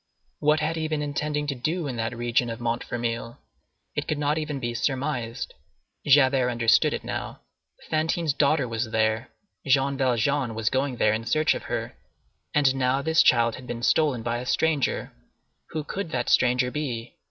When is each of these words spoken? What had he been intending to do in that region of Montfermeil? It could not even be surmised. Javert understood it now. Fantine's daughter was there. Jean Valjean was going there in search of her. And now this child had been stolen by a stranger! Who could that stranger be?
What 0.39 0.61
had 0.61 0.77
he 0.77 0.87
been 0.87 1.03
intending 1.03 1.45
to 1.45 1.53
do 1.53 1.85
in 1.85 1.95
that 1.97 2.17
region 2.17 2.49
of 2.49 2.59
Montfermeil? 2.59 3.37
It 3.93 4.07
could 4.07 4.17
not 4.17 4.39
even 4.39 4.59
be 4.59 4.73
surmised. 4.73 5.53
Javert 6.07 6.49
understood 6.49 6.91
it 6.91 7.03
now. 7.03 7.41
Fantine's 7.91 8.33
daughter 8.33 8.67
was 8.67 8.89
there. 8.89 9.29
Jean 9.67 9.97
Valjean 9.97 10.55
was 10.55 10.71
going 10.71 10.95
there 10.97 11.13
in 11.13 11.25
search 11.27 11.53
of 11.53 11.65
her. 11.69 11.93
And 12.51 12.73
now 12.73 13.03
this 13.03 13.21
child 13.21 13.53
had 13.57 13.67
been 13.67 13.83
stolen 13.83 14.23
by 14.23 14.39
a 14.39 14.45
stranger! 14.47 15.11
Who 15.69 15.83
could 15.83 16.09
that 16.09 16.29
stranger 16.29 16.71
be? 16.71 17.13